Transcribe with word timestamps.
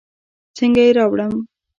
څنګه 0.57 0.81
يې 0.85 0.91
راوړم. 0.97 1.33